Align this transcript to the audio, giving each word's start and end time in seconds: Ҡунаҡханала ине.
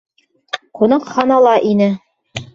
Ҡунаҡханала 0.79 1.53
ине. 1.75 1.93